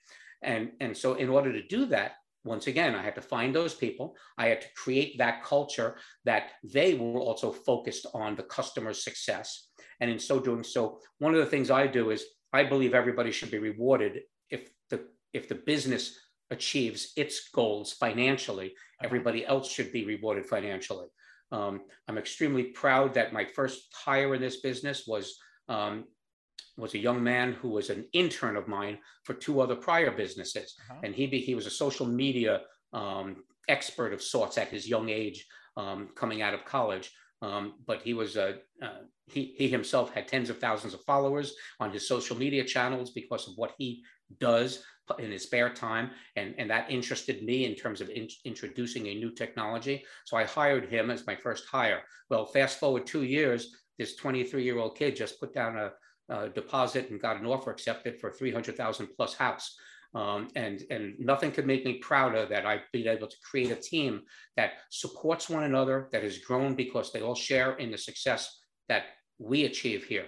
[0.42, 2.12] And, and so, in order to do that,
[2.46, 4.16] once again, I had to find those people.
[4.38, 9.68] I had to create that culture that they were also focused on the customer's success.
[10.00, 13.32] And in so doing so, one of the things I do is I believe everybody
[13.32, 16.18] should be rewarded if the if the business
[16.50, 18.74] achieves its goals financially.
[19.02, 21.08] Everybody else should be rewarded financially.
[21.52, 25.36] Um, I'm extremely proud that my first hire in this business was
[25.68, 26.04] um,
[26.76, 30.74] was a young man who was an intern of mine for two other prior businesses.
[30.90, 31.00] Uh-huh.
[31.04, 32.62] And he, be, he was a social media
[32.92, 37.12] um, expert of sorts at his young age um, coming out of college.
[37.42, 41.54] Um, but he was a, uh, he, he himself had tens of thousands of followers
[41.80, 44.02] on his social media channels because of what he
[44.40, 44.82] does
[45.18, 46.10] in his spare time.
[46.36, 50.04] And, and that interested me in terms of in, introducing a new technology.
[50.24, 52.02] So I hired him as my first hire.
[52.30, 55.92] Well, fast forward two years, this 23 year old kid just put down a
[56.28, 59.76] uh, deposit and got an offer accepted for 300,000 plus house.
[60.14, 63.76] Um, and, and nothing could make me prouder that I've been able to create a
[63.76, 64.22] team
[64.56, 68.58] that supports one another, that has grown because they all share in the success
[68.88, 69.04] that
[69.38, 70.26] we achieve here.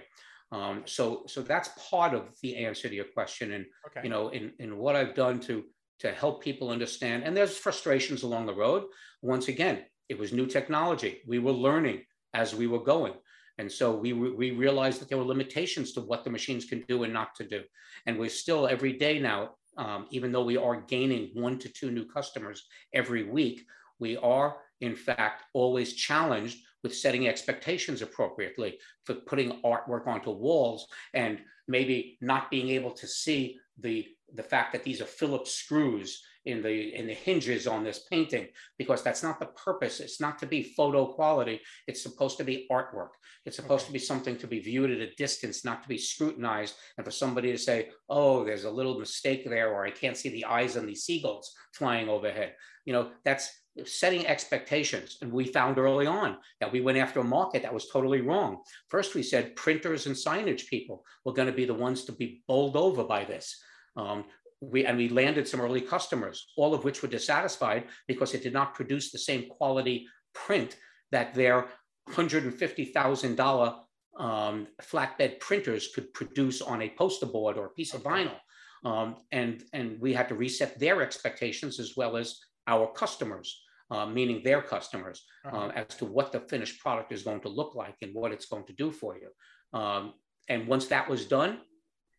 [0.51, 3.53] Um, so, so that's part of the answer to your question.
[3.53, 4.01] And, okay.
[4.03, 5.63] you know, in, in what I've done to,
[5.99, 8.85] to help people understand, and there's frustrations along the road.
[9.21, 11.21] Once again, it was new technology.
[11.27, 13.13] We were learning as we were going.
[13.59, 17.03] And so we, we realized that there were limitations to what the machines can do
[17.03, 17.61] and not to do.
[18.05, 21.91] And we're still every day now, um, even though we are gaining one to two
[21.91, 23.65] new customers every week,
[23.99, 30.87] we are in fact always challenged with setting expectations appropriately for putting artwork onto walls
[31.13, 36.23] and maybe not being able to see the, the fact that these are Phillips screws
[36.49, 40.37] in the in the hinges on this painting because that's not the purpose it's not
[40.39, 43.09] to be photo quality it's supposed to be artwork
[43.45, 43.87] it's supposed okay.
[43.87, 47.11] to be something to be viewed at a distance not to be scrutinized and for
[47.11, 50.77] somebody to say oh there's a little mistake there or i can't see the eyes
[50.77, 52.53] on these seagulls flying overhead
[52.85, 55.17] you know that's setting expectations.
[55.21, 58.61] And we found early on that we went after a market that was totally wrong.
[58.89, 62.41] First, we said printers and signage people were going to be the ones to be
[62.47, 63.61] bowled over by this.
[63.95, 64.25] Um,
[64.61, 68.53] we, and we landed some early customers, all of which were dissatisfied because it did
[68.53, 70.75] not produce the same quality print
[71.11, 71.67] that their
[72.09, 73.75] $150,000
[74.17, 78.35] um, flatbed printers could produce on a poster board or a piece of vinyl.
[78.83, 84.05] Um, and, and we had to reset their expectations as well as our customers, uh,
[84.05, 85.57] meaning their customers, uh-huh.
[85.57, 88.45] uh, as to what the finished product is going to look like and what it's
[88.45, 89.79] going to do for you.
[89.79, 90.13] Um,
[90.47, 91.59] and once that was done,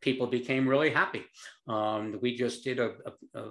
[0.00, 1.24] people became really happy.
[1.68, 2.92] Um, we just did a,
[3.34, 3.50] a, a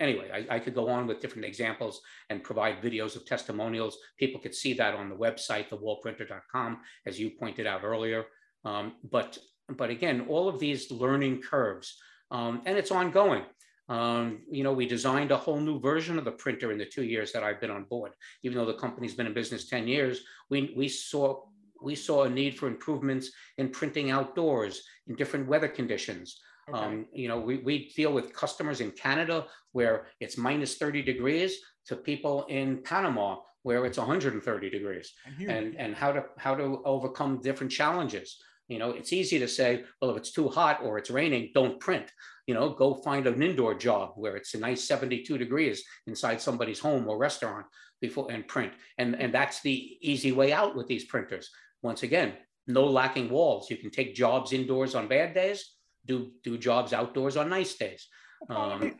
[0.00, 3.96] anyway, I, I, could go on with different examples and provide videos of testimonials.
[4.18, 8.24] People could see that on the website, thewallprinter.com, as you pointed out earlier.
[8.64, 11.96] Um, but, but again, all of these learning curves,
[12.30, 13.44] um, and it's ongoing.
[13.88, 17.04] Um, you know, we designed a whole new version of the printer in the two
[17.04, 18.12] years that I've been on board.
[18.42, 21.42] Even though the company's been in business 10 years, we, we saw
[21.82, 26.40] we saw a need for improvements in printing outdoors in different weather conditions.
[26.68, 26.78] Okay.
[26.78, 31.56] Um, you know, we, we deal with customers in Canada where it's minus 30 degrees
[31.86, 35.12] to people in Panama where it's 130 degrees
[35.48, 38.38] and, and how to how to overcome different challenges.
[38.68, 41.78] You know, it's easy to say, well, if it's too hot or it's raining, don't
[41.78, 42.10] print.
[42.46, 46.80] You know, go find an indoor job where it's a nice 72 degrees inside somebody's
[46.80, 47.66] home or restaurant
[48.00, 48.72] before and print.
[48.98, 51.50] And, and that's the easy way out with these printers.
[51.82, 52.32] Once again,
[52.66, 53.70] no lacking walls.
[53.70, 55.74] You can take jobs indoors on bad days,
[56.06, 58.08] do do jobs outdoors on nice days.
[58.48, 58.94] Um,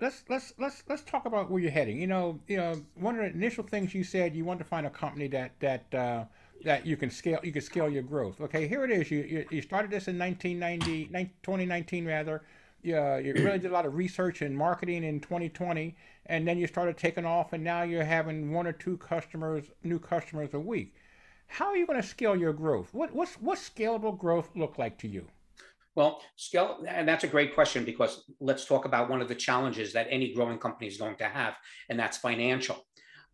[0.00, 2.00] let's let's let's let's talk about where you're heading.
[2.00, 4.86] You know, you know, one of the initial things you said you want to find
[4.86, 6.24] a company that that uh,
[6.64, 8.40] that you can scale you can scale your growth.
[8.40, 9.10] Okay, here it is.
[9.10, 11.06] You you, you started this in 1990,
[11.42, 12.42] 2019 rather.
[12.82, 16.66] Yeah, you really did a lot of research and marketing in 2020, and then you
[16.66, 20.94] started taking off, and now you're having one or two customers, new customers a week.
[21.46, 22.92] How are you going to scale your growth?
[22.92, 25.26] What what's what's scalable growth look like to you?
[25.96, 29.92] Well, scale, and that's a great question because let's talk about one of the challenges
[29.92, 31.54] that any growing company is going to have,
[31.88, 32.84] and that's financial.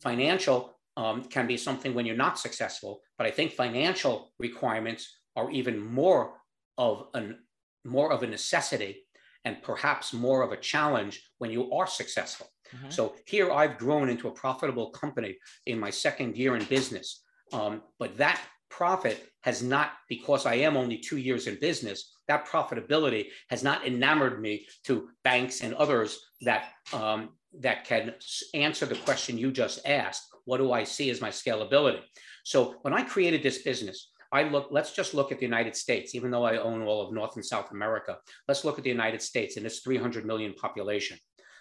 [0.01, 5.51] Financial um, can be something when you're not successful, but I think financial requirements are
[5.51, 6.35] even more
[6.77, 7.39] of an
[7.85, 9.07] more of a necessity
[9.47, 12.47] and perhaps more of a challenge when you are successful.
[12.77, 12.91] Mm-hmm.
[12.91, 17.23] So here I've grown into a profitable company in my second year in business.
[17.53, 22.47] Um, but that profit has not, because I am only two years in business, that
[22.47, 28.15] profitability has not enamored me to banks and others that um, that can
[28.55, 30.29] answer the question you just asked.
[30.45, 32.01] What do I see as my scalability?
[32.45, 36.15] So when I created this business, I look, let's just look at the United States,
[36.15, 38.19] even though I own all of North and South America.
[38.47, 41.19] Let's look at the United States and its 300 million population.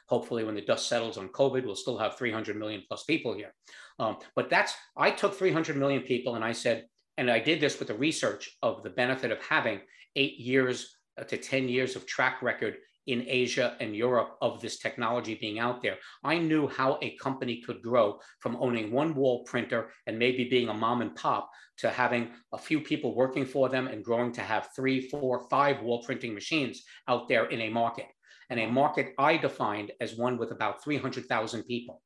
[0.09, 3.53] Hopefully, when the dust settles on COVID, we'll still have 300 million plus people here.
[3.99, 6.85] Um, but that's, I took 300 million people and I said,
[7.17, 9.81] and I did this with the research of the benefit of having
[10.15, 10.95] eight years
[11.27, 15.81] to 10 years of track record in Asia and Europe of this technology being out
[15.81, 15.97] there.
[16.23, 20.69] I knew how a company could grow from owning one wall printer and maybe being
[20.69, 24.41] a mom and pop to having a few people working for them and growing to
[24.41, 28.05] have three, four, five wall printing machines out there in a market
[28.49, 32.01] and a market I defined as one with about 300,000 people.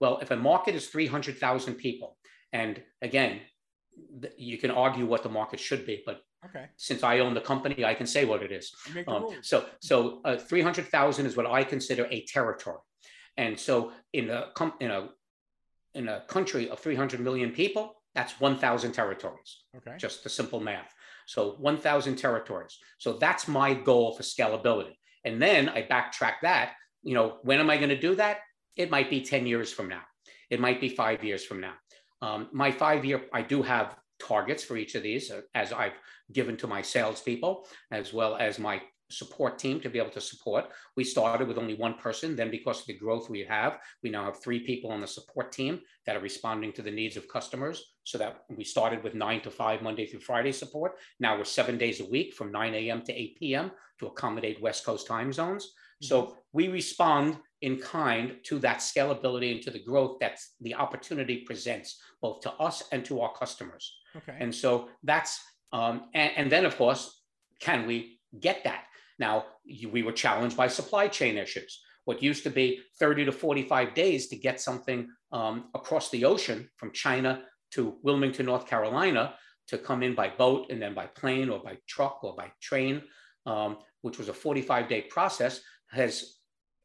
[0.00, 2.16] Well, if a market is 300,000 people,
[2.52, 3.40] and again,
[4.36, 6.66] you can argue what the market should be, but okay.
[6.76, 8.74] since I own the company, I can say what it is.
[9.06, 12.78] Um, so, so uh, 300,000 is what I consider a territory.
[13.36, 14.48] And so in a,
[14.80, 15.08] in a,
[15.94, 19.62] in a country of 300 million people, that's 1,000 territories.
[19.76, 19.96] Okay.
[19.98, 20.92] Just the simple math.
[21.26, 22.78] So 1,000 territories.
[22.98, 24.96] So that's my goal for scalability.
[25.26, 26.72] And then I backtrack that.
[27.02, 28.38] You know, when am I going to do that?
[28.76, 30.02] It might be 10 years from now.
[30.48, 31.74] It might be five years from now.
[32.22, 35.98] Um, my five year, I do have targets for each of these uh, as I've
[36.32, 40.66] given to my salespeople, as well as my support team to be able to support.
[40.96, 42.34] We started with only one person.
[42.34, 45.52] Then, because of the growth we have, we now have three people on the support
[45.52, 47.94] team that are responding to the needs of customers.
[48.04, 50.92] So that we started with nine to five Monday through Friday support.
[51.20, 53.02] Now we're seven days a week from 9 a.m.
[53.02, 53.72] to 8 p.m.
[53.98, 55.72] to accommodate West Coast time zones.
[56.02, 56.32] So mm-hmm.
[56.52, 62.00] we respond in kind to that scalability and to the growth that the opportunity presents
[62.20, 63.96] both to us and to our customers.
[64.16, 64.36] Okay.
[64.38, 65.40] And so that's,
[65.72, 67.22] um, and, and then of course,
[67.60, 68.84] can we get that?
[69.18, 69.46] Now,
[69.90, 71.82] we were challenged by supply chain issues.
[72.04, 76.68] what used to be 30 to 45 days to get something um, across the ocean
[76.76, 77.42] from China
[77.72, 79.34] to Wilmington, North Carolina,
[79.68, 83.02] to come in by boat and then by plane or by truck or by train,
[83.44, 85.60] um, which was a 45 day process,
[85.90, 86.36] has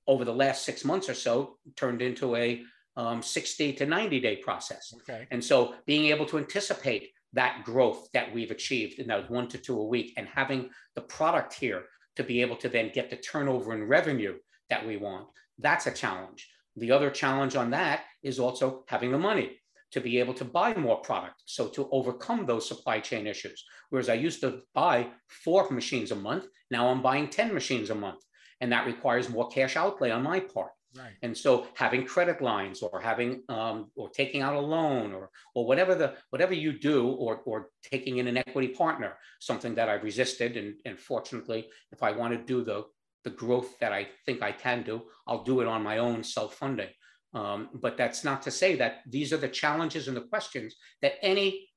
[0.07, 2.63] over the last six months or so turned into a
[2.97, 4.93] um, 60 to 90 day process.
[5.01, 5.27] Okay.
[5.31, 9.57] And so being able to anticipate that growth that we've achieved in those one to
[9.57, 11.83] two a week and having the product here
[12.15, 14.37] to be able to then get the turnover and revenue
[14.69, 16.49] that we want, that's a challenge.
[16.75, 19.57] The other challenge on that is also having the money
[19.91, 21.43] to be able to buy more product.
[21.45, 23.63] So to overcome those supply chain issues.
[23.89, 27.95] Whereas I used to buy four machines a month, now I'm buying 10 machines a
[27.95, 28.23] month.
[28.61, 30.71] And that requires more cash outlay on my part.
[30.97, 31.13] Right.
[31.21, 35.65] And so having credit lines or having um, or taking out a loan or or
[35.65, 40.03] whatever the whatever you do or or taking in an equity partner, something that I've
[40.03, 40.57] resisted.
[40.57, 42.85] And, and fortunately, if I want to do the
[43.23, 46.89] the growth that I think I can do, I'll do it on my own self-funding.
[47.33, 51.13] Um, but that's not to say that these are the challenges and the questions that
[51.21, 51.69] any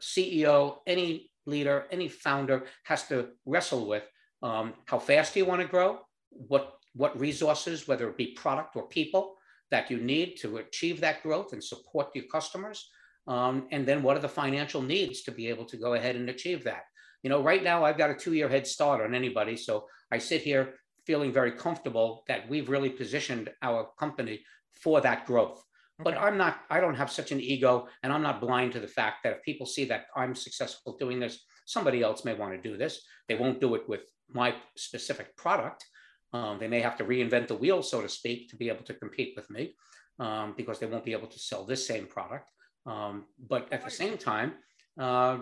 [0.00, 4.04] CEO, any leader, any founder has to wrestle with.
[4.42, 5.98] Um, how fast do you want to grow?
[6.30, 9.36] What what resources, whether it be product or people,
[9.70, 12.88] that you need to achieve that growth and support your customers?
[13.26, 16.28] Um, and then what are the financial needs to be able to go ahead and
[16.28, 16.82] achieve that?
[17.22, 20.42] You know, right now I've got a two-year head start on anybody, so I sit
[20.42, 20.74] here
[21.06, 24.40] feeling very comfortable that we've really positioned our company
[24.72, 25.62] for that growth.
[26.00, 26.10] Okay.
[26.10, 28.88] But I'm not, I don't have such an ego and I'm not blind to the
[28.88, 32.68] fact that if people see that I'm successful doing this, somebody else may want to
[32.70, 33.02] do this.
[33.28, 34.00] They won't do it with
[34.32, 35.84] my specific product.
[36.32, 38.94] Um, they may have to reinvent the wheel, so to speak, to be able to
[38.94, 39.74] compete with me
[40.18, 42.50] um, because they won't be able to sell this same product.
[42.86, 44.54] Um, but at the same time,
[44.98, 45.38] uh,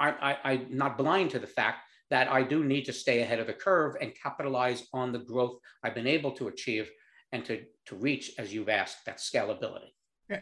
[0.00, 3.46] I, am not blind to the fact that I do need to stay ahead of
[3.46, 6.90] the curve and capitalize on the growth I've been able to achieve
[7.32, 9.92] and to, to reach, as you've asked, that scalability.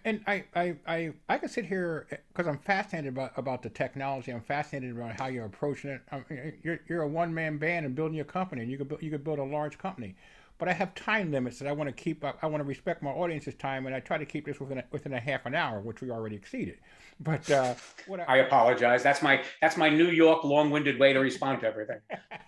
[0.05, 4.33] And I, I, I, I can sit here because I'm fascinated about, about the technology.
[4.33, 6.01] I'm fascinated about how you're approaching it.
[6.11, 8.97] I mean, you're, you're a one man band and building your company, and you could
[9.03, 10.17] you could build a large company.
[10.57, 12.25] But I have time limits that I want to keep.
[12.25, 14.79] I, I want to respect my audience's time, and I try to keep this within
[14.79, 16.79] a, within a half an hour, which we already exceeded.
[17.21, 17.75] But uh,
[18.11, 19.03] I, I, apologize.
[19.03, 21.99] That's my that's my New York long-winded way to respond to everything.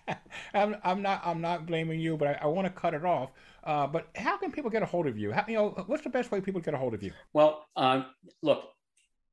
[0.53, 3.29] I'm, I'm not I'm not blaming you, but I, I want to cut it off.
[3.67, 5.33] Uh, but how can people get a hold of you?
[5.33, 7.11] How, you know, what's the best way people get a hold of you?
[7.33, 8.03] Well, uh,
[8.41, 8.63] look,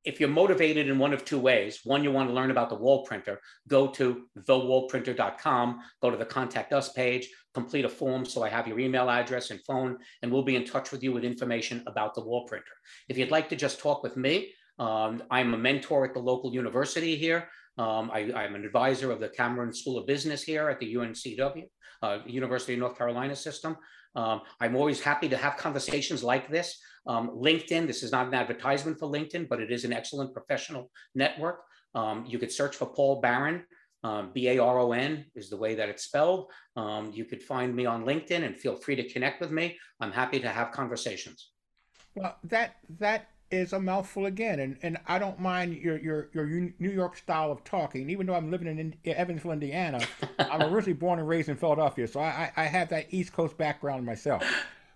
[0.03, 2.75] if you're motivated in one of two ways, one, you want to learn about the
[2.75, 8.43] wall printer, go to thewallprinter.com, go to the contact us page, complete a form so
[8.43, 11.23] I have your email address and phone, and we'll be in touch with you with
[11.23, 12.65] information about the wall printer.
[13.07, 16.53] If you'd like to just talk with me, um, I'm a mentor at the local
[16.53, 17.47] university here.
[17.77, 21.63] Um, I, am an advisor of the Cameron School of Business here at the UNCW,
[22.01, 23.77] uh, University of North Carolina system.
[24.15, 26.79] Um, I'm always happy to have conversations like this.
[27.07, 30.89] Um, LinkedIn, this is not an advertisement for LinkedIn, but it is an excellent professional
[31.13, 31.61] network.
[31.93, 33.63] Um, you could search for Paul Baron.
[34.03, 36.51] Um, B A R O N is the way that it's spelled.
[36.75, 39.77] Um, you could find me on LinkedIn and feel free to connect with me.
[39.99, 41.51] I'm happy to have conversations.
[42.13, 46.45] Well, that that is a mouthful again, and, and I don't mind your, your your
[46.45, 48.09] New York style of talking.
[48.09, 50.01] Even though I'm living in Evansville, Indiana,
[50.39, 54.05] I'm originally born and raised in Philadelphia, so I, I have that East Coast background
[54.05, 54.43] myself.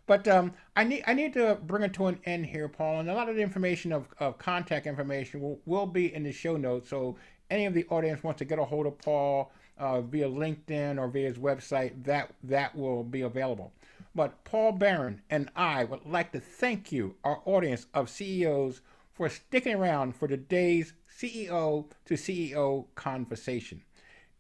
[0.10, 3.02] But um, I need I need to bring it to an end here, Paul.
[3.02, 6.32] And a lot of the information of, of contact information will, will be in the
[6.32, 6.90] show notes.
[6.90, 7.16] So
[7.52, 11.08] any of the audience wants to get a hold of Paul uh, via LinkedIn or
[11.10, 13.72] via his website, that that will be available.
[14.16, 18.82] But Paul Baron and I would like to thank you, our audience of CEOs,
[19.14, 23.84] for sticking around for today's CEO to CEO conversation.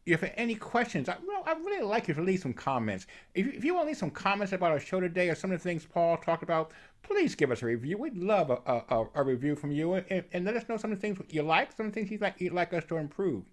[0.05, 3.05] If you have any questions, I, I really like you to leave some comments.
[3.35, 5.51] If you, if you want to leave some comments about our show today or some
[5.51, 6.71] of the things Paul talked about,
[7.03, 7.97] please give us a review.
[7.97, 10.97] We'd love a, a, a review from you and, and, let us know some of
[10.97, 13.43] the things you like, some of the things you'd like, you'd like us to improve.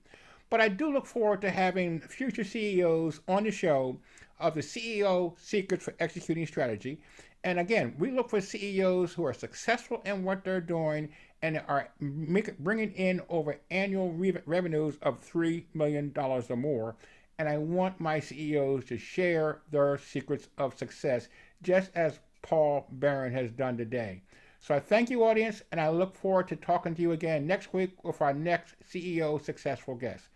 [0.48, 3.98] But I do look forward to having future CEOs on the show
[4.38, 7.00] of the CEO Secrets for Executing Strategy.
[7.42, 11.08] And again, we look for CEOs who are successful in what they're doing
[11.42, 16.94] and are make, bringing in over annual re- revenues of $3 million or more.
[17.38, 21.28] And I want my CEOs to share their secrets of success,
[21.62, 24.22] just as Paul Baron has done today.
[24.60, 27.74] So I thank you, audience, and I look forward to talking to you again next
[27.74, 30.28] week with our next CEO successful guest.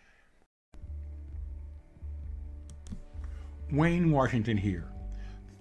[3.73, 4.89] Wayne Washington here.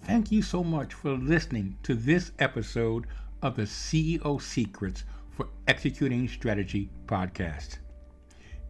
[0.02, 3.06] Thank you so much for listening to this episode
[3.40, 7.78] of the CEO Secrets for Executing Strategy podcast.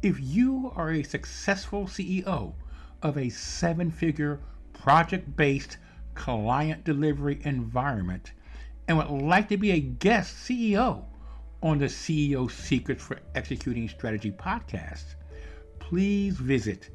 [0.02, 2.52] If you are a successful CEO
[3.02, 4.40] of a seven figure
[4.74, 5.78] project based
[6.14, 8.32] client delivery environment
[8.88, 11.04] and would like to be a guest CEO
[11.62, 15.14] on the CEO Secrets for Executing Strategy podcast,
[15.78, 16.90] please visit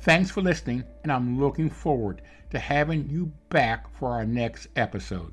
[0.00, 5.32] Thanks for listening, and I'm looking forward to having you back for our next episode.